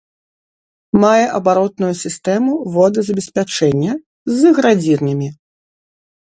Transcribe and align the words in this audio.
Мае 1.03 1.25
абаротную 1.39 1.89
сістэму 2.03 2.51
водазабеспячэння 2.77 3.93
з 4.39 4.57
градзірнямі. 4.61 5.29